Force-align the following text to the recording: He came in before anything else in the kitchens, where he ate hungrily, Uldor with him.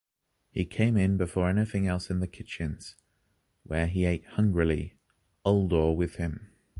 He 0.49 0.65
came 0.65 0.97
in 0.97 1.15
before 1.17 1.47
anything 1.47 1.85
else 1.85 2.09
in 2.09 2.21
the 2.21 2.27
kitchens, 2.27 2.95
where 3.61 3.85
he 3.85 4.05
ate 4.05 4.25
hungrily, 4.29 4.95
Uldor 5.45 5.95
with 5.95 6.15
him. 6.15 6.49